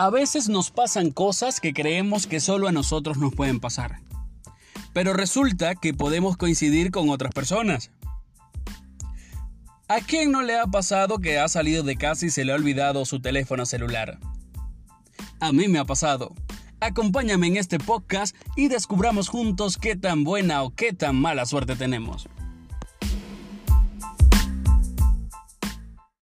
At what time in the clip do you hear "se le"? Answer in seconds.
12.30-12.52